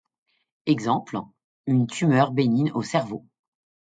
Exemple: 0.65 1.19
Une 1.67 1.85
tumeur 1.85 2.31
bénigne 2.31 2.71
au 2.71 2.81
cerveau. 2.81 3.23